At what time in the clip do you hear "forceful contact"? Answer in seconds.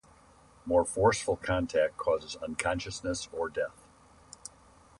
0.83-1.95